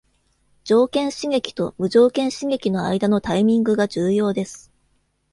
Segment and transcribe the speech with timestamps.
[0.63, 4.71] 条件刺激と無条件刺激の間のタイミングが重要です。